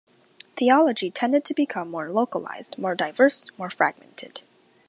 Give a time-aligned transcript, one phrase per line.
[0.55, 4.41] Theology tended to become more localised, more diverse, more fragmented.